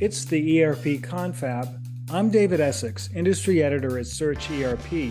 [0.00, 1.76] It's the ERP Confab.
[2.12, 5.10] I'm David Essex, Industry Editor at Search ERP,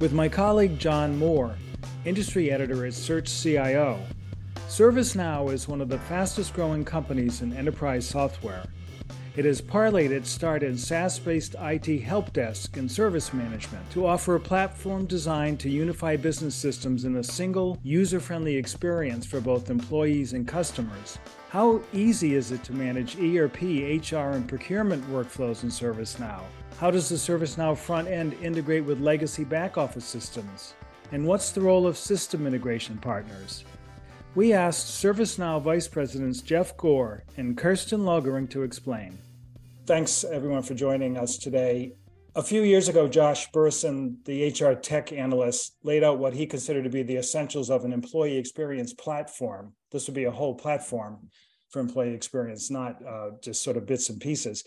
[0.00, 1.56] with my colleague John Moore,
[2.04, 3.98] Industry Editor at Search CIO.
[4.68, 8.66] ServiceNow is one of the fastest growing companies in enterprise software.
[9.34, 14.06] It has parlayed its start in SaaS based IT help desk and service management to
[14.06, 19.40] offer a platform designed to unify business systems in a single, user friendly experience for
[19.40, 21.18] both employees and customers.
[21.50, 23.62] How easy is it to manage ERP,
[24.12, 26.42] HR, and procurement workflows in ServiceNow?
[26.76, 30.74] How does the ServiceNow front end integrate with legacy back office systems?
[31.10, 33.64] And what's the role of system integration partners?
[34.34, 39.18] We asked ServiceNow Vice Presidents Jeff Gore and Kirsten Loegering to explain.
[39.86, 41.94] Thanks, everyone, for joining us today.
[42.34, 46.84] A few years ago, Josh Bersin, the HR tech analyst, laid out what he considered
[46.84, 49.72] to be the essentials of an employee experience platform.
[49.90, 51.30] This would be a whole platform
[51.70, 54.64] for employee experience, not uh, just sort of bits and pieces.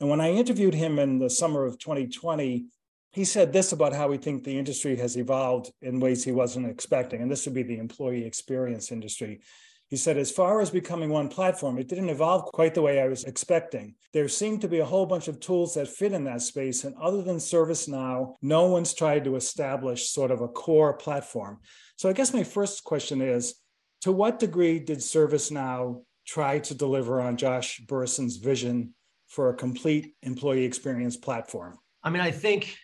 [0.00, 2.66] And when I interviewed him in the summer of 2020,
[3.12, 6.66] he said this about how we think the industry has evolved in ways he wasn't
[6.66, 7.20] expecting.
[7.20, 9.42] And this would be the employee experience industry.
[9.88, 13.08] He said, as far as becoming one platform, it didn't evolve quite the way I
[13.08, 13.94] was expecting.
[14.14, 16.84] There seemed to be a whole bunch of tools that fit in that space.
[16.84, 21.60] And other than ServiceNow, no one's tried to establish sort of a core platform.
[21.96, 23.54] So I guess my first question is
[24.00, 28.94] to what degree did ServiceNow try to deliver on Josh Bersin's vision
[29.28, 31.78] for a complete employee experience platform?
[32.02, 32.76] I mean, I think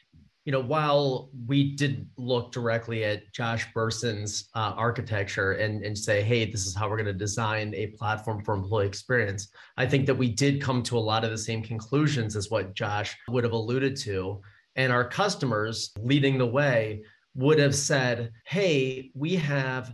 [0.48, 6.22] you know, while we did look directly at Josh Bersin's uh, architecture and, and say,
[6.22, 10.06] hey, this is how we're going to design a platform for employee experience, I think
[10.06, 13.44] that we did come to a lot of the same conclusions as what Josh would
[13.44, 14.40] have alluded to.
[14.74, 17.02] And our customers leading the way
[17.34, 19.92] would have said, hey, we have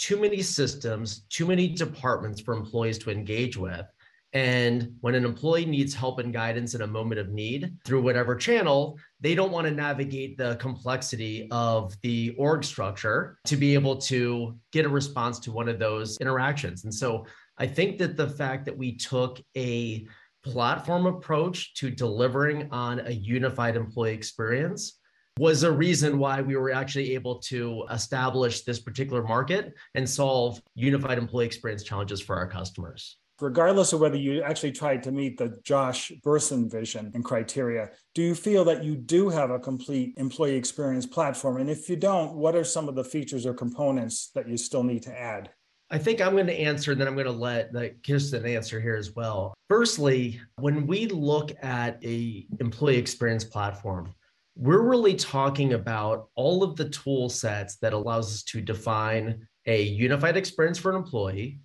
[0.00, 3.84] too many systems, too many departments for employees to engage with.
[4.32, 8.34] And when an employee needs help and guidance in a moment of need through whatever
[8.34, 13.96] channel, they don't want to navigate the complexity of the org structure to be able
[13.96, 16.84] to get a response to one of those interactions.
[16.84, 17.26] And so
[17.58, 20.06] I think that the fact that we took a
[20.42, 24.99] platform approach to delivering on a unified employee experience
[25.40, 30.60] was a reason why we were actually able to establish this particular market and solve
[30.74, 35.38] unified employee experience challenges for our customers regardless of whether you actually tried to meet
[35.38, 40.12] the Josh Bersin vision and criteria, do you feel that you do have a complete
[40.18, 41.56] employee experience platform?
[41.56, 44.82] And if you don't, what are some of the features or components that you still
[44.82, 45.48] need to add?
[45.90, 48.78] I think I'm going to answer, and then I'm going to let the Kirsten answer
[48.78, 49.54] here as well.
[49.70, 54.14] Firstly, when we look at a employee experience platform,
[54.56, 59.82] we're really talking about all of the tool sets that allows us to define a
[59.82, 61.60] unified experience for an employee,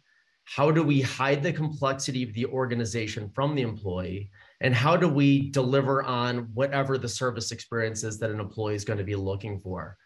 [0.45, 4.29] how do we hide the complexity of the organization from the employee?
[4.61, 8.85] And how do we deliver on whatever the service experience is that an employee is
[8.85, 9.97] going to be looking for?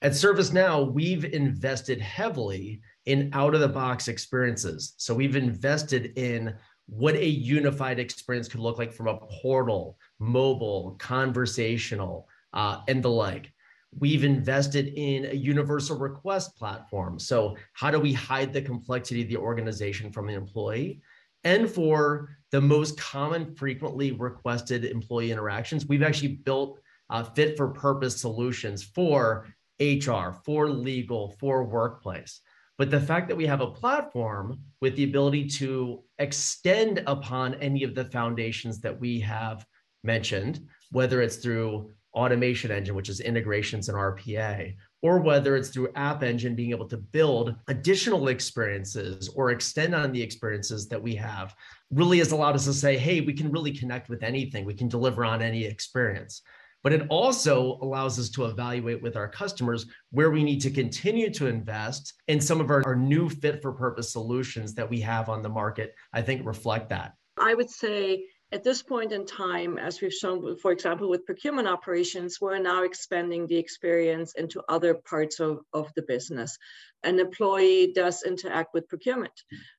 [0.00, 4.94] At ServiceNow, we've invested heavily in out of the box experiences.
[4.96, 6.54] So we've invested in
[6.86, 13.10] what a unified experience could look like from a portal, mobile, conversational, uh, and the
[13.10, 13.52] like.
[13.98, 17.18] We've invested in a universal request platform.
[17.18, 21.00] So, how do we hide the complexity of the organization from the employee?
[21.44, 26.80] And for the most common, frequently requested employee interactions, we've actually built
[27.10, 29.46] uh, fit for purpose solutions for
[29.80, 32.40] HR, for legal, for workplace.
[32.76, 37.84] But the fact that we have a platform with the ability to extend upon any
[37.84, 39.64] of the foundations that we have
[40.02, 45.92] mentioned, whether it's through automation engine, which is integrations and RPA, or whether it's through
[45.94, 51.14] App Engine being able to build additional experiences or extend on the experiences that we
[51.14, 51.54] have,
[51.90, 54.88] really has allowed us to say, hey, we can really connect with anything, we can
[54.88, 56.42] deliver on any experience.
[56.84, 61.30] But it also allows us to evaluate with our customers where we need to continue
[61.30, 65.30] to invest in some of our, our new fit for purpose solutions that we have
[65.30, 67.14] on the market, I think reflect that.
[67.38, 71.66] I would say at this point in time, as we've shown, for example, with procurement
[71.66, 76.58] operations, we're now expanding the experience into other parts of, of the business.
[77.04, 79.32] An employee does interact with procurement,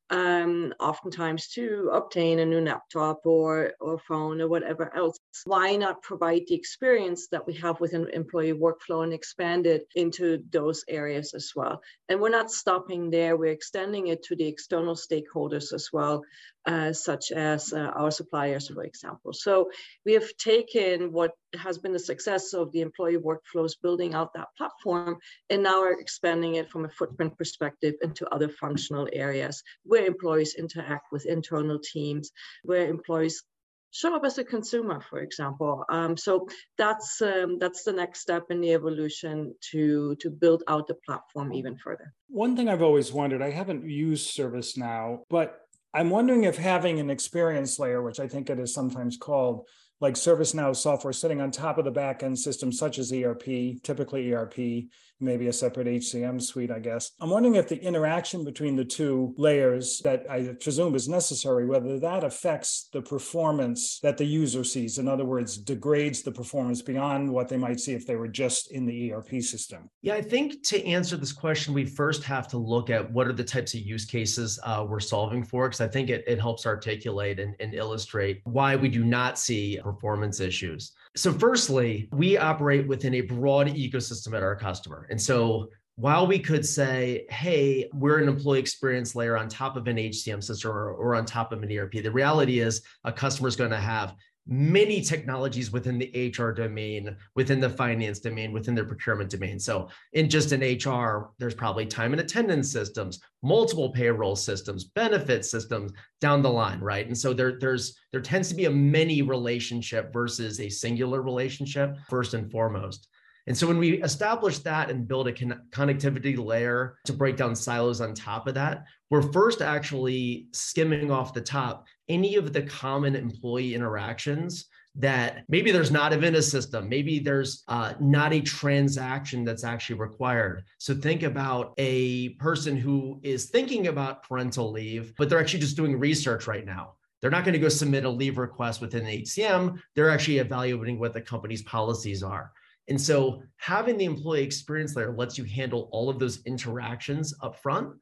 [0.10, 5.18] um, oftentimes to obtain a new laptop or, or phone or whatever else.
[5.46, 10.44] Why not provide the experience that we have within employee workflow and expand it into
[10.52, 11.82] those areas as well?
[12.08, 16.24] And we're not stopping there, we're extending it to the external stakeholders as well,
[16.66, 19.34] uh, such as uh, our suppliers, for example.
[19.34, 19.72] So
[20.06, 24.50] we have taken what has been the success of the employee workflows, building out that
[24.58, 25.18] platform,
[25.50, 30.56] and now we're expanding it from a footprint perspective into other functional areas where employees
[30.58, 32.32] interact with internal teams,
[32.64, 33.44] where employees
[33.92, 35.86] show up as a consumer, for example.
[35.90, 36.48] Um, so
[36.78, 41.54] that's um, that's the next step in the evolution to to build out the platform
[41.54, 42.14] even further.
[42.28, 45.62] One thing I've always wondered, I haven't used ServiceNow, but
[45.94, 49.66] I'm wondering if having an experience layer, which I think it is sometimes called,
[50.02, 54.90] like ServiceNow software sitting on top of the backend system, such as ERP, typically ERP,
[55.20, 57.12] maybe a separate HCM suite, I guess.
[57.20, 62.00] I'm wondering if the interaction between the two layers that I presume is necessary, whether
[62.00, 64.98] that affects the performance that the user sees.
[64.98, 68.72] In other words, degrades the performance beyond what they might see if they were just
[68.72, 69.90] in the ERP system.
[70.02, 73.34] Yeah, I think to answer this question, we first have to look at what are
[73.34, 76.66] the types of use cases uh, we're solving for, because I think it, it helps
[76.66, 80.94] articulate and, and illustrate why we do not see performance issues.
[81.16, 85.08] So, firstly, we operate within a broad ecosystem at our customer.
[85.10, 89.88] And so, while we could say, hey, we're an employee experience layer on top of
[89.88, 93.48] an HCM system or, or on top of an ERP, the reality is a customer
[93.48, 94.14] is going to have
[94.48, 99.60] many technologies within the HR domain, within the finance domain, within their procurement domain.
[99.60, 105.46] So, in just an HR, there's probably time and attendance systems, multiple payroll systems, benefit
[105.46, 107.08] systems down the line, right?
[107.08, 111.98] And so there, there's there tends to be a many relationship versus a singular relationship
[112.10, 113.08] first and foremost.
[113.48, 117.56] And so when we establish that and build a con- connectivity layer to break down
[117.56, 122.62] silos on top of that, we're first actually skimming off the top any of the
[122.62, 124.66] common employee interactions
[124.98, 130.00] that maybe there's not even a system, maybe there's uh, not a transaction that's actually
[130.00, 130.64] required.
[130.78, 135.76] So think about a person who is thinking about parental leave, but they're actually just
[135.76, 136.94] doing research right now.
[137.22, 139.80] They're not going to go submit a leave request within the HCM.
[139.96, 142.52] They're actually evaluating what the company's policies are.
[142.88, 147.56] And so having the employee experience layer lets you handle all of those interactions up
[147.56, 147.96] front.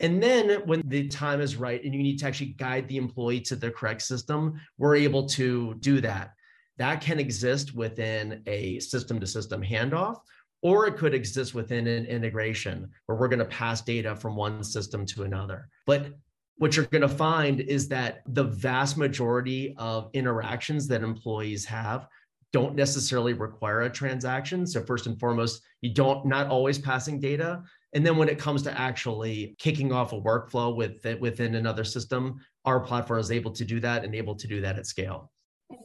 [0.00, 3.40] And then when the time is right and you need to actually guide the employee
[3.42, 6.32] to the correct system, we're able to do that.
[6.78, 10.18] That can exist within a system to system handoff,
[10.62, 14.62] or it could exist within an integration where we're going to pass data from one
[14.62, 15.68] system to another.
[15.86, 16.12] But
[16.58, 22.06] what you're going to find is that the vast majority of interactions that employees have
[22.52, 24.66] don't necessarily require a transaction.
[24.66, 27.62] So first and foremost, you don't not always passing data.
[27.96, 32.40] And then when it comes to actually kicking off a workflow with within another system,
[32.66, 35.32] our platform is able to do that and able to do that at scale.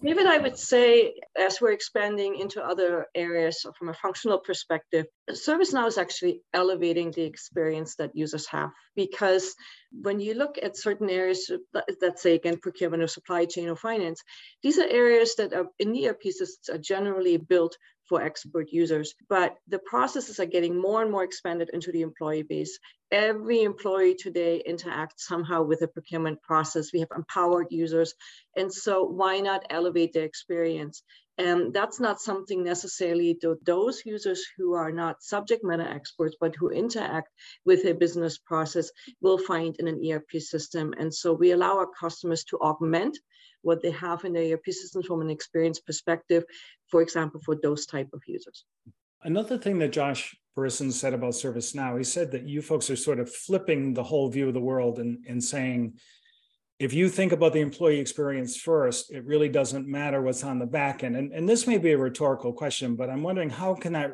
[0.04, 5.88] David, I would say as we're expanding into other areas from a functional perspective, ServiceNow
[5.88, 9.56] is actually elevating the experience that users have because
[9.92, 11.50] when you look at certain areas,
[12.02, 14.22] let's say again, procurement or supply chain or finance,
[14.62, 17.78] these are areas that are in ERP systems are generally built
[18.12, 19.16] for expert users.
[19.30, 22.78] But the processes are getting more and more expanded into the employee base.
[23.10, 26.92] Every employee today interacts somehow with the procurement process.
[26.92, 28.14] We have empowered users.
[28.58, 31.04] And so why not elevate their experience?
[31.38, 36.54] And that's not something necessarily to those users who are not subject matter experts, but
[36.58, 37.30] who interact
[37.66, 38.92] with a business process
[39.22, 40.94] will find in an ERP system.
[41.00, 43.18] And so we allow our customers to augment
[43.62, 44.66] what they have in their ERP
[45.06, 46.44] from an experience perspective,
[46.90, 48.66] for example, for those type of users.
[49.24, 53.20] Another thing that Josh Bersin said about ServiceNow, he said that you folks are sort
[53.20, 55.94] of flipping the whole view of the world and, and saying,
[56.80, 60.66] if you think about the employee experience first, it really doesn't matter what's on the
[60.66, 61.16] back end.
[61.16, 64.14] And, and this may be a rhetorical question, but I'm wondering how can that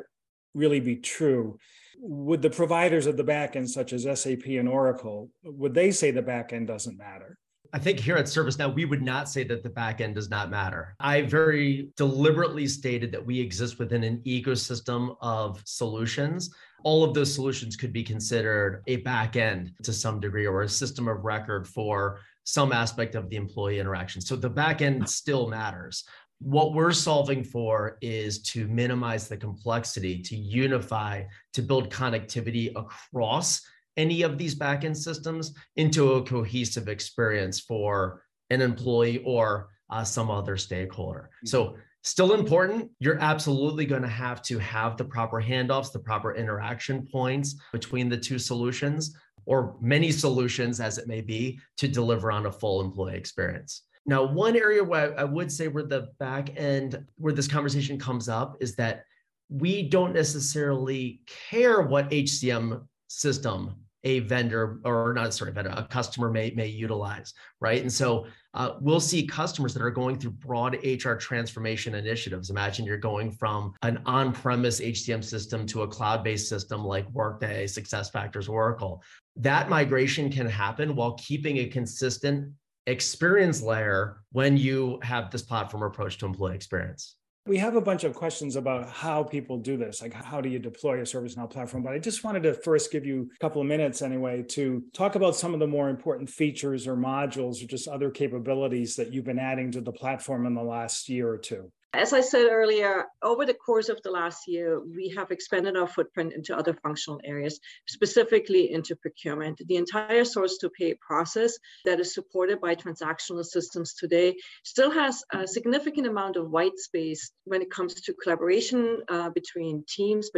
[0.54, 1.58] really be true?
[2.00, 6.10] Would the providers of the back end, such as SAP and Oracle, would they say
[6.10, 7.38] the back end doesn't matter?
[7.72, 10.50] I think here at ServiceNow, we would not say that the back end does not
[10.50, 10.94] matter.
[11.00, 16.54] I very deliberately stated that we exist within an ecosystem of solutions.
[16.84, 20.68] All of those solutions could be considered a back end to some degree or a
[20.68, 24.22] system of record for some aspect of the employee interaction.
[24.22, 26.04] So the back end still matters.
[26.40, 33.60] What we're solving for is to minimize the complexity, to unify, to build connectivity across
[33.98, 40.30] any of these backend systems into a cohesive experience for an employee or uh, some
[40.30, 41.28] other stakeholder.
[41.38, 41.48] Mm-hmm.
[41.48, 42.90] So still important.
[43.00, 48.08] You're absolutely going to have to have the proper handoffs, the proper interaction points between
[48.08, 49.14] the two solutions
[49.44, 53.82] or many solutions as it may be to deliver on a full employee experience.
[54.06, 58.28] Now, one area where I would say where the back end, where this conversation comes
[58.28, 59.04] up is that
[59.50, 63.74] we don't necessarily care what HCM system
[64.08, 67.82] a vendor or not sorry vendor a customer may may utilize right?
[67.82, 72.50] And so uh, we'll see customers that are going through broad hr transformation initiatives.
[72.50, 78.48] Imagine you're going from an on-premise hcm system to a cloud-based system like workday SuccessFactors
[78.48, 79.02] oracle.
[79.36, 82.52] That migration can happen while keeping a consistent
[82.86, 87.16] experience layer when you have this platform approach to employee experience?
[87.46, 90.58] We have a bunch of questions about how people do this, like how do you
[90.58, 91.82] deploy a ServiceNow platform?
[91.82, 95.14] But I just wanted to first give you a couple of minutes anyway to talk
[95.14, 99.24] about some of the more important features or modules or just other capabilities that you've
[99.24, 101.72] been adding to the platform in the last year or two.
[101.94, 105.86] As I said earlier, over the course of the last year, we have expanded our
[105.86, 109.62] footprint into other functional areas, specifically into procurement.
[109.66, 115.24] The entire source to pay process that is supported by transactional systems today still has
[115.32, 120.28] a significant amount of white space when it comes to collaboration uh, between teams,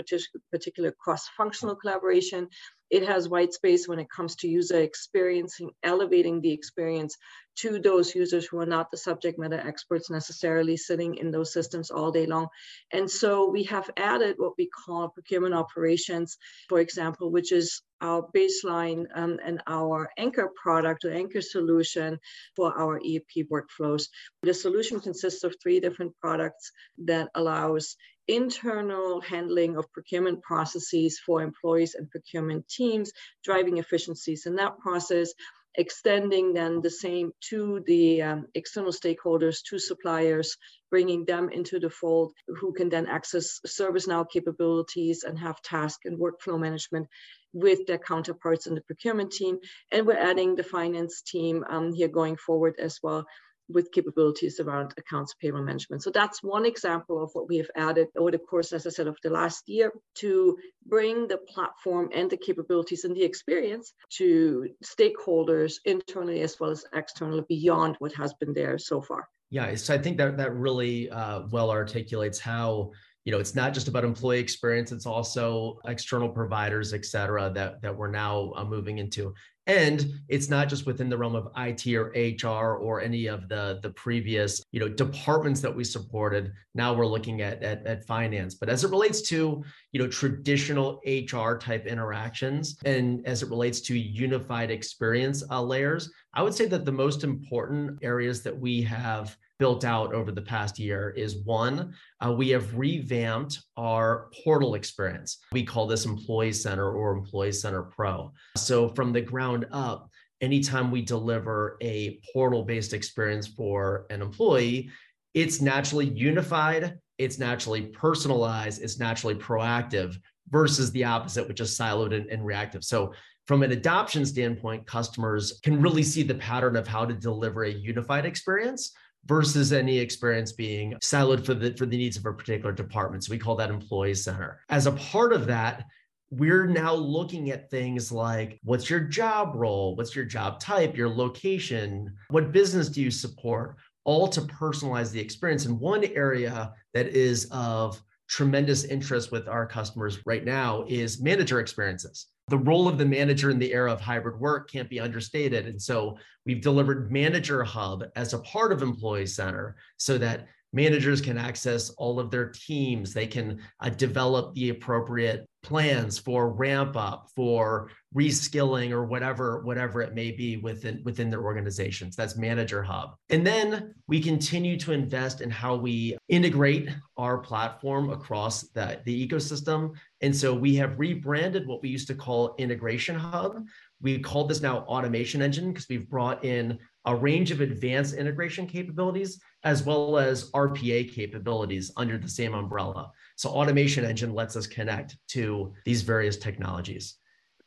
[0.52, 2.48] particular cross-functional collaboration,
[2.90, 7.16] it has white space when it comes to user experiencing, elevating the experience
[7.56, 11.90] to those users who are not the subject matter experts necessarily sitting in those systems
[11.90, 12.48] all day long.
[12.92, 18.26] And so we have added what we call procurement operations, for example, which is our
[18.34, 22.18] baseline um, and our anchor product or anchor solution
[22.56, 24.08] for our ERP workflows.
[24.42, 26.72] The solution consists of three different products
[27.04, 27.96] that allows
[28.30, 33.12] internal handling of procurement processes for employees and procurement teams,
[33.44, 35.32] driving efficiencies in that process,
[35.76, 40.56] extending then the same to the um, external stakeholders, to suppliers,
[40.90, 46.18] bringing them into the fold who can then access ServiceNow capabilities and have task and
[46.18, 47.06] workflow management
[47.52, 49.58] with their counterparts in the procurement team.
[49.92, 53.26] And we're adding the finance team um, here going forward as well
[53.72, 56.02] with capabilities around accounts payable management.
[56.02, 59.06] So that's one example of what we have added over the course, as I said,
[59.06, 64.68] of the last year to bring the platform and the capabilities and the experience to
[64.84, 69.28] stakeholders internally as well as externally beyond what has been there so far.
[69.50, 72.92] Yeah, so I think that that really uh, well articulates how
[73.24, 77.82] you know it's not just about employee experience it's also external providers et cetera that
[77.82, 79.34] that we're now uh, moving into
[79.70, 83.78] and it's not just within the realm of IT or HR or any of the
[83.82, 86.52] the previous you know departments that we supported.
[86.74, 88.56] Now we're looking at, at, at finance.
[88.56, 89.62] But as it relates to
[89.92, 96.10] you know traditional HR type interactions and as it relates to unified experience uh, layers,
[96.34, 100.42] I would say that the most important areas that we have built out over the
[100.42, 105.38] past year is one, uh, we have revamped our portal experience.
[105.52, 108.32] We call this Employee Center or Employee Center Pro.
[108.56, 114.90] So from the ground up, anytime we deliver a portal based experience for an employee,
[115.34, 120.16] it's naturally unified, it's naturally personalized, it's naturally proactive
[120.48, 122.82] versus the opposite, which is siloed and, and reactive.
[122.82, 123.12] So
[123.46, 127.70] from an adoption standpoint, customers can really see the pattern of how to deliver a
[127.70, 128.92] unified experience
[129.26, 133.24] versus any experience being siloed for the for the needs of a particular department.
[133.24, 134.60] So we call that employee center.
[134.68, 135.84] As a part of that,
[136.30, 141.08] we're now looking at things like what's your job role, what's your job type, your
[141.08, 145.66] location, what business do you support, all to personalize the experience.
[145.66, 151.58] And one area that is of tremendous interest with our customers right now is manager
[151.58, 155.66] experiences the role of the manager in the era of hybrid work can't be understated.
[155.66, 161.20] And so we've delivered Manager Hub as a part of Employee Center so that managers
[161.20, 163.12] can access all of their teams.
[163.12, 170.00] They can uh, develop the appropriate plans for ramp up for reskilling or whatever whatever
[170.00, 172.16] it may be within within their organizations.
[172.16, 173.14] That's manager hub.
[173.28, 179.28] And then we continue to invest in how we integrate our platform across the, the
[179.28, 183.62] ecosystem and so we have rebranded what we used to call integration hub
[184.00, 188.66] we call this now automation engine because we've brought in a range of advanced integration
[188.66, 193.10] capabilities as well as RPA capabilities under the same umbrella.
[193.36, 197.16] So Automation Engine lets us connect to these various technologies.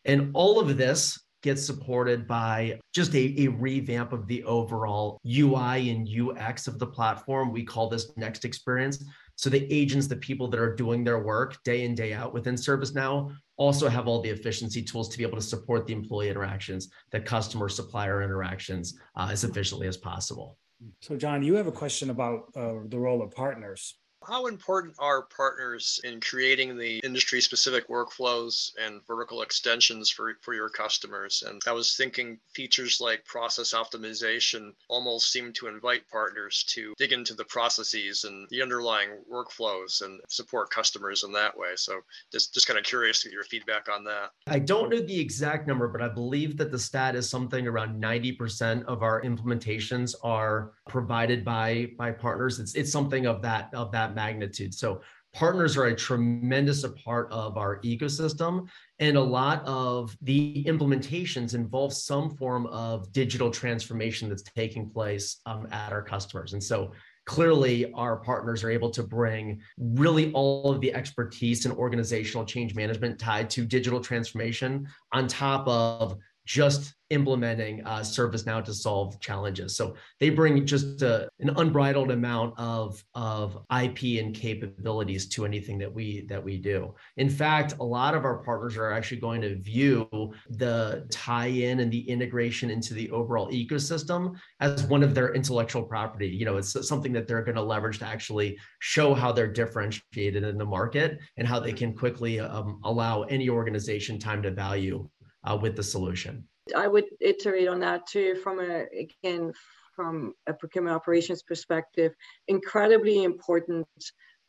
[0.06, 5.90] And all of this gets supported by just a, a revamp of the overall UI
[5.90, 7.52] and UX of the platform.
[7.52, 9.04] We call this Next Experience.
[9.36, 12.56] So the agents, the people that are doing their work day in, day out within
[12.56, 16.90] ServiceNow also have all the efficiency tools to be able to support the employee interactions,
[17.12, 20.58] the customer supplier interactions uh, as efficiently as possible.
[21.02, 23.98] So, John, you have a question about uh, the role of partners.
[24.28, 30.54] How important are partners in creating the industry specific workflows and vertical extensions for, for
[30.54, 31.44] your customers?
[31.46, 37.12] And I was thinking features like process optimization almost seem to invite partners to dig
[37.12, 41.72] into the processes and the underlying workflows and support customers in that way.
[41.76, 42.02] So
[42.32, 44.32] just, just kind of curious to get your feedback on that.
[44.48, 48.02] I don't know the exact number, but I believe that the stat is something around
[48.02, 52.60] 90% of our implementations are provided by by partners.
[52.60, 54.74] It's it's something of that of that magnitude.
[54.74, 55.02] So
[55.34, 58.68] partners are a tremendous part of our ecosystem
[59.00, 65.42] and a lot of the implementations involve some form of digital transformation that's taking place
[65.46, 66.92] um, at our customers and so
[67.26, 72.76] clearly our partners are able to bring really all of the expertise and organizational change
[72.76, 79.78] management tied to digital transformation on top of just implementing uh, ServiceNow to solve challenges.
[79.78, 85.78] So they bring just a, an unbridled amount of, of IP and capabilities to anything
[85.78, 86.96] that we that we do.
[87.18, 91.92] In fact, a lot of our partners are actually going to view the tie-in and
[91.92, 96.28] the integration into the overall ecosystem as one of their intellectual property.
[96.28, 100.44] You know, it's something that they're going to leverage to actually show how they're differentiated
[100.44, 105.08] in the market and how they can quickly um, allow any organization time to value
[105.44, 106.48] uh, with the solution.
[106.76, 109.54] I would iterate on that too from a, again,
[109.96, 112.14] from a procurement operations perspective,
[112.48, 113.88] incredibly important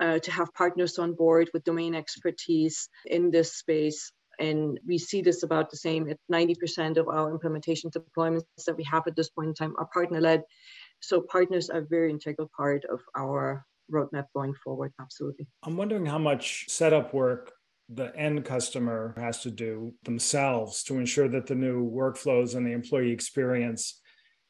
[0.01, 4.13] uh, to have partners on board with domain expertise in this space.
[4.41, 8.85] And we see this about the same at 90% of our implementation deployments that we
[8.85, 10.43] have at this point in time are partner led.
[11.01, 14.93] So partners are a very integral part of our roadmap going forward.
[15.01, 15.47] Absolutely.
[15.63, 17.53] I'm wondering how much setup work
[17.89, 22.73] the end customer has to do themselves to ensure that the new workflows and the
[22.73, 24.01] employee experience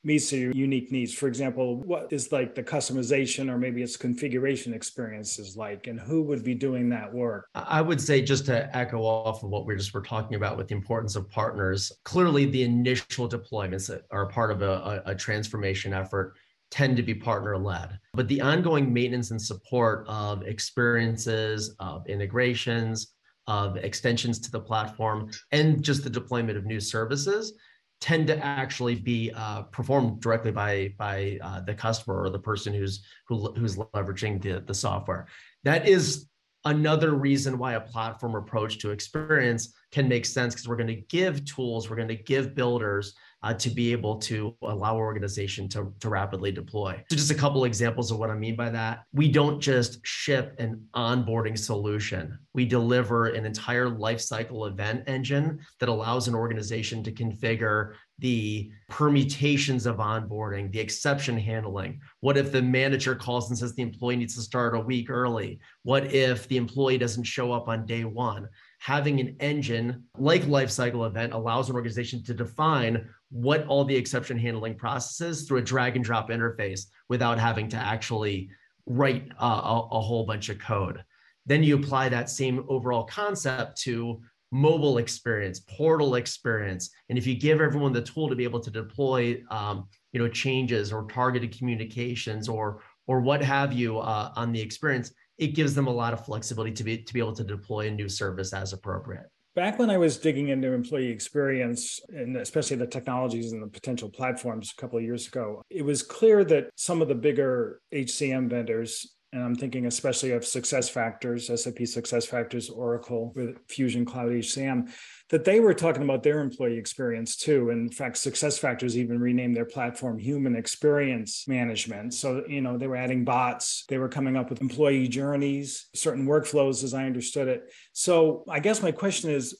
[0.04, 1.14] meets their unique needs.
[1.14, 5.98] For example, what is like the customization or maybe it's configuration experience is like, and
[5.98, 7.48] who would be doing that work?
[7.54, 10.68] I would say just to echo off of what we just were talking about with
[10.68, 15.94] the importance of partners, clearly the initial deployments that are part of a, a transformation
[15.94, 16.36] effort
[16.70, 17.98] tend to be partner led.
[18.14, 23.13] But the ongoing maintenance and support of experiences, of integrations,
[23.46, 27.52] of extensions to the platform and just the deployment of new services
[28.00, 32.74] tend to actually be uh, performed directly by by uh, the customer or the person
[32.74, 35.26] who's who, who's leveraging the, the software.
[35.62, 36.28] That is
[36.64, 41.02] another reason why a platform approach to experience can make sense because we're going to
[41.08, 45.68] give tools, we're going to give builders uh, to be able to allow an organization
[45.68, 47.04] to, to rapidly deploy.
[47.10, 49.04] So just a couple examples of what I mean by that.
[49.12, 52.38] We don't just ship an onboarding solution.
[52.54, 59.86] We deliver an entire lifecycle event engine that allows an organization to configure the permutations
[59.86, 62.00] of onboarding, the exception handling.
[62.20, 65.58] What if the manager calls and says the employee needs to start a week early?
[65.82, 68.48] What if the employee doesn't show up on day one?
[68.78, 74.38] Having an engine like Lifecycle Event allows an organization to define what all the exception
[74.38, 78.48] handling processes through a drag and drop interface without having to actually
[78.86, 81.02] write a, a whole bunch of code.
[81.44, 84.20] Then you apply that same overall concept to
[84.52, 86.90] mobile experience, portal experience.
[87.08, 90.28] And if you give everyone the tool to be able to deploy, um, you know,
[90.28, 95.74] changes or targeted communications or or what have you uh, on the experience, it gives
[95.74, 98.52] them a lot of flexibility to be to be able to deploy a new service
[98.52, 99.26] as appropriate.
[99.54, 104.10] Back when I was digging into employee experience and especially the technologies and the potential
[104.10, 108.50] platforms a couple of years ago, it was clear that some of the bigger HCM
[108.50, 114.92] vendors and I'm thinking especially of SuccessFactors, SAP SuccessFactors, Oracle with Fusion Cloud HCM,
[115.30, 117.70] that they were talking about their employee experience too.
[117.70, 122.14] In fact, SuccessFactors even renamed their platform human experience management.
[122.14, 126.26] So, you know, they were adding bots, they were coming up with employee journeys, certain
[126.26, 127.72] workflows as I understood it.
[127.92, 129.56] So I guess my question is,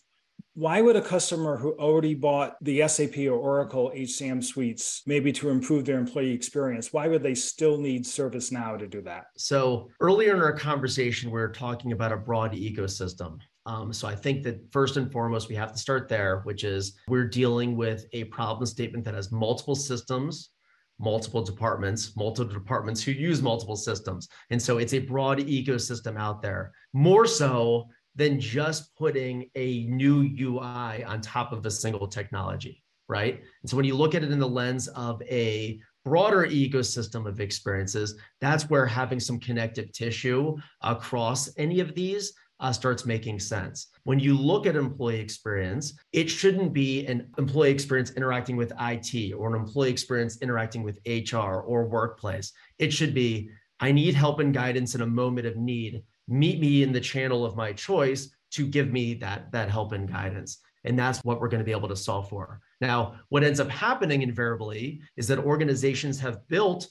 [0.56, 5.50] why would a customer who already bought the SAP or Oracle HCM suites, maybe to
[5.50, 9.24] improve their employee experience, why would they still need ServiceNow to do that?
[9.36, 13.38] So earlier in our conversation, we were talking about a broad ecosystem.
[13.66, 16.94] Um, so I think that first and foremost, we have to start there, which is
[17.08, 20.50] we're dealing with a problem statement that has multiple systems,
[20.98, 24.28] multiple departments, multiple departments who use multiple systems.
[24.50, 26.72] And so it's a broad ecosystem out there.
[26.92, 33.40] More so than just putting a new UI on top of a single technology, right?
[33.62, 37.40] And so when you look at it in the lens of a broader ecosystem of
[37.40, 43.88] experiences, that's where having some connective tissue across any of these uh, starts making sense.
[44.04, 49.34] When you look at employee experience, it shouldn't be an employee experience interacting with IT
[49.34, 52.52] or an employee experience interacting with HR or workplace.
[52.78, 56.82] It should be, I need help and guidance in a moment of need meet me
[56.82, 60.58] in the channel of my choice to give me that, that help and guidance.
[60.84, 62.60] And that's what we're going to be able to solve for.
[62.80, 66.88] Now, what ends up happening invariably is that organizations have built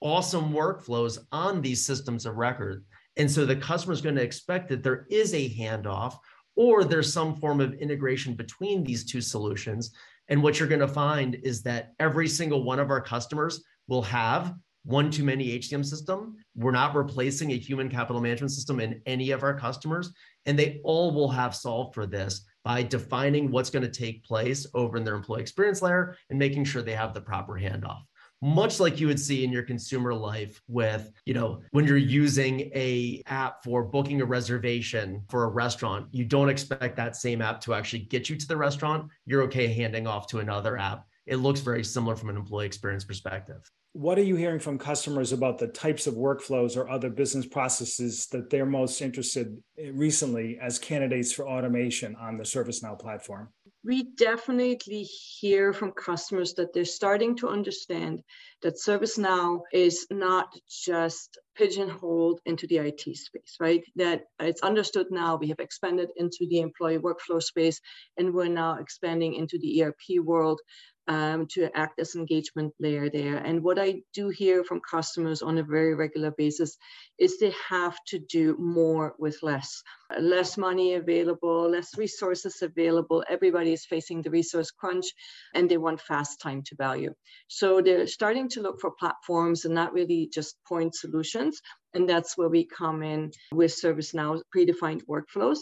[0.00, 2.84] awesome workflows on these systems of record.
[3.18, 6.16] And so the customer is going to expect that there is a handoff
[6.56, 9.92] or there's some form of integration between these two solutions.
[10.28, 14.02] And what you're going to find is that every single one of our customers will
[14.02, 14.54] have
[14.84, 16.36] one too many HCM system.
[16.54, 20.12] We're not replacing a human capital management system in any of our customers.
[20.46, 24.66] And they all will have solved for this by defining what's going to take place
[24.74, 28.02] over in their employee experience layer and making sure they have the proper handoff
[28.40, 32.60] much like you would see in your consumer life with you know when you're using
[32.74, 37.60] a app for booking a reservation for a restaurant you don't expect that same app
[37.60, 39.10] to actually get you to the restaurant.
[39.26, 41.06] You're okay handing off to another app.
[41.26, 43.70] It looks very similar from an employee experience perspective.
[43.92, 48.26] What are you hearing from customers about the types of workflows or other business processes
[48.28, 53.48] that they're most interested in recently as candidates for automation on the ServiceNow platform?
[53.88, 58.22] We definitely hear from customers that they're starting to understand
[58.60, 63.82] that ServiceNow is not just pigeonholed into the IT space, right?
[63.96, 65.36] That it's understood now.
[65.36, 67.80] We have expanded into the employee workflow space,
[68.18, 70.60] and we're now expanding into the ERP world
[71.08, 73.38] um, to act as engagement layer there.
[73.38, 76.76] And what I do hear from customers on a very regular basis
[77.18, 79.82] is they have to do more with less.
[80.20, 83.24] Less money available, less resources available.
[83.28, 85.06] Everybody is facing the resource crunch
[85.54, 87.14] and they want fast time to value.
[87.48, 91.60] So they're starting to look for platforms and not really just point solutions.
[91.94, 95.60] And that's where we come in with ServiceNow predefined workflows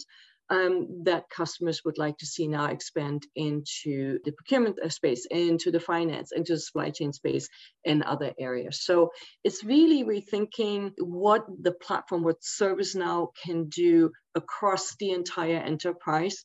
[0.50, 5.70] um, that customers would like to see now expand into the procurement uh, space, into
[5.70, 7.48] the finance, into the supply chain space,
[7.84, 8.84] and other areas.
[8.84, 9.10] So
[9.42, 16.44] it's really rethinking what the platform, what ServiceNow can do across the entire enterprise,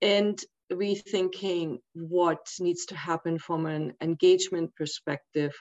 [0.00, 0.38] and
[0.72, 5.52] rethinking what needs to happen from an engagement perspective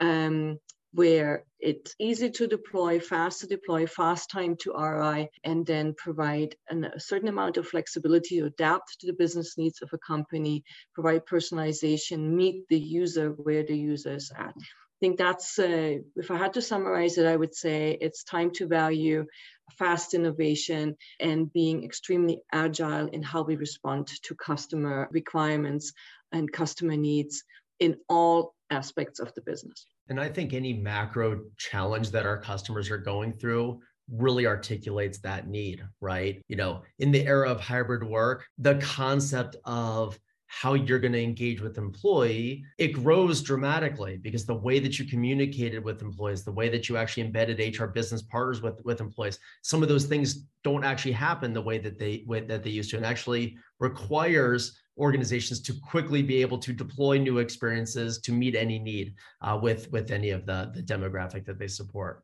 [0.00, 0.58] um,
[0.96, 6.56] where it's easy to deploy, fast to deploy, fast time to ROI, and then provide
[6.70, 10.64] an, a certain amount of flexibility to adapt to the business needs of a company,
[10.94, 14.54] provide personalization, meet the user where the user is at.
[14.56, 18.50] I think that's, uh, if I had to summarize it, I would say it's time
[18.52, 19.26] to value
[19.78, 25.92] fast innovation and being extremely agile in how we respond to customer requirements
[26.32, 27.44] and customer needs
[27.80, 29.86] in all aspects of the business.
[30.08, 35.48] And I think any macro challenge that our customers are going through really articulates that
[35.48, 36.40] need, right?
[36.48, 41.22] You know, in the era of hybrid work, the concept of how you're going to
[41.22, 46.52] engage with employee it grows dramatically because the way that you communicated with employees the
[46.52, 50.44] way that you actually embedded hr business partners with with employees some of those things
[50.62, 55.60] don't actually happen the way that they that they used to and actually requires organizations
[55.60, 60.10] to quickly be able to deploy new experiences to meet any need uh, with with
[60.10, 62.22] any of the the demographic that they support.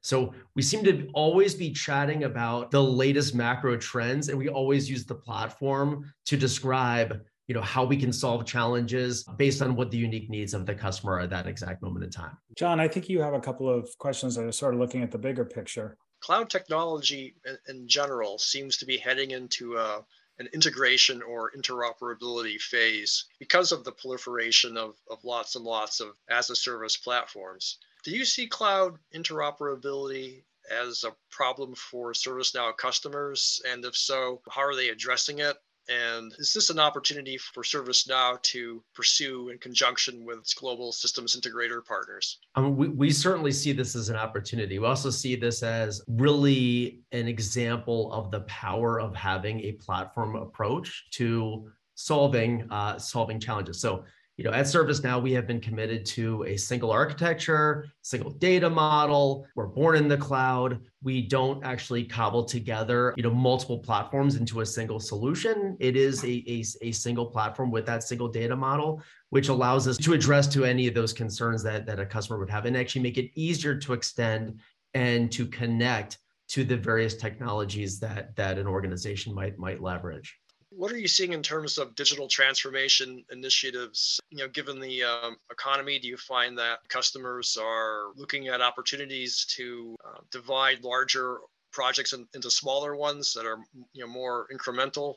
[0.00, 4.88] So we seem to always be chatting about the latest macro trends and we always
[4.88, 9.90] use the platform to describe you know how we can solve challenges based on what
[9.90, 12.36] the unique needs of the customer are at that exact moment in time.
[12.56, 15.10] John i think you have a couple of questions that are sort of looking at
[15.10, 15.96] the bigger picture.
[16.20, 17.34] Cloud technology
[17.68, 20.02] in, general seems to be heading into a,
[20.38, 26.16] an integration or interoperability phase because of the proliferation of, of lots and lots of
[26.28, 33.62] as a service platforms do you see cloud interoperability as a problem for ServiceNow customers?
[33.66, 35.56] And if so, how are they addressing it?
[35.88, 41.38] And is this an opportunity for ServiceNow to pursue in conjunction with its global systems
[41.38, 42.38] integrator partners?
[42.56, 44.78] Mean, we, we certainly see this as an opportunity.
[44.78, 50.36] We also see this as really an example of the power of having a platform
[50.36, 53.80] approach to solving uh, solving challenges.
[53.80, 54.04] So
[54.36, 59.46] you know, at ServiceNow, we have been committed to a single architecture, single data model.
[59.54, 60.80] We're born in the cloud.
[61.04, 65.76] We don't actually cobble together, you know, multiple platforms into a single solution.
[65.78, 69.98] It is a, a, a single platform with that single data model, which allows us
[69.98, 73.02] to address to any of those concerns that, that a customer would have and actually
[73.02, 74.58] make it easier to extend
[74.94, 76.18] and to connect
[76.48, 80.38] to the various technologies that, that an organization might, might leverage.
[80.76, 84.20] What are you seeing in terms of digital transformation initiatives?
[84.30, 89.46] You know, given the um, economy, do you find that customers are looking at opportunities
[89.56, 91.38] to uh, divide larger
[91.72, 93.58] projects in, into smaller ones that are
[93.92, 95.14] you know more incremental?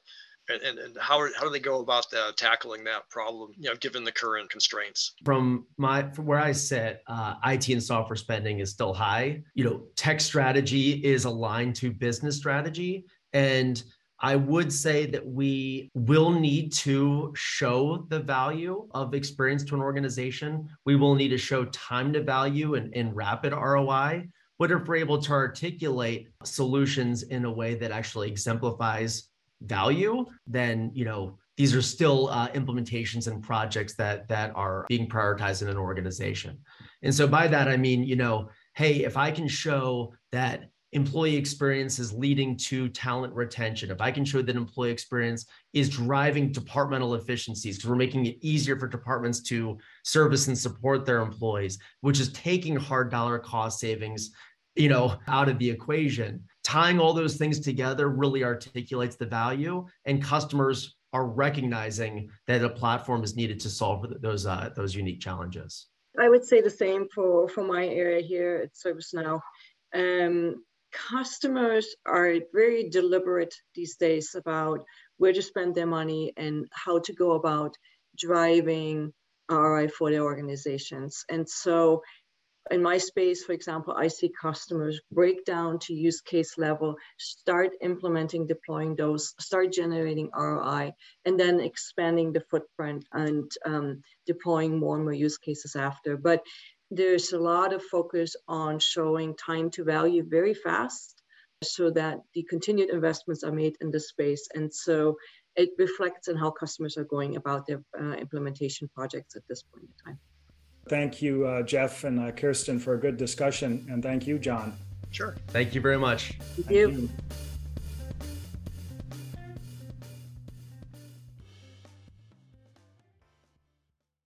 [0.50, 3.70] And, and, and how, are, how do they go about the, tackling that problem, you
[3.70, 5.13] know, given the current constraints?
[5.26, 9.43] From my from where I sit, uh, IT and software spending is still high.
[9.56, 13.84] You know, tech strategy is aligned to business strategy, and
[14.20, 19.82] I would say that we will need to show the value of experience to an
[19.82, 20.68] organization.
[20.86, 24.28] We will need to show time to value and, and rapid ROI.
[24.58, 29.30] But if we're able to articulate solutions in a way that actually exemplifies
[29.62, 35.08] value, then you know these are still uh, implementations and projects that that are being
[35.08, 36.58] prioritized in an organization.
[37.04, 41.36] And so by that, I mean, you know, hey, if I can show that employee
[41.36, 46.52] experience is leading to talent retention, if I can show that employee experience is driving
[46.52, 51.78] departmental efficiencies, because we're making it easier for departments to service and support their employees,
[52.02, 54.32] which is taking hard dollar cost savings,
[54.76, 56.43] you know, out of the equation.
[56.63, 62.69] Tying all those things together really articulates the value, and customers are recognizing that a
[62.69, 65.88] platform is needed to solve those uh, those unique challenges.
[66.19, 69.39] I would say the same for for my area here at ServiceNow.
[69.93, 70.63] Um,
[71.10, 74.84] customers are very deliberate these days about
[75.18, 77.76] where to spend their money and how to go about
[78.18, 79.14] driving
[79.50, 81.24] ROI for their organizations.
[81.30, 82.02] And so
[82.72, 87.72] in my space, for example, I see customers break down to use case level, start
[87.82, 90.92] implementing, deploying those, start generating ROI,
[91.26, 96.18] and then expanding the footprint and um, deploying more and more use cases after.
[96.18, 96.42] But
[96.91, 101.21] there's a lot of focus on showing time to value very fast
[101.63, 104.47] so that the continued investments are made in this space.
[104.54, 105.17] And so
[105.56, 109.86] it reflects on how customers are going about their uh, implementation projects at this point
[109.86, 110.19] in time.
[110.88, 113.86] Thank you, uh, Jeff and uh, Kirsten, for a good discussion.
[113.89, 114.78] And thank you, John.
[115.12, 115.36] Sure.
[115.47, 116.30] Thank you very much.
[116.30, 116.89] Thank, thank you.
[116.89, 117.10] you.